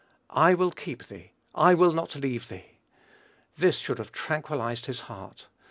[0.33, 1.33] "I will keep thee....
[1.53, 2.79] I will not leave thee."
[3.55, 5.45] This should have tranquillized his heart.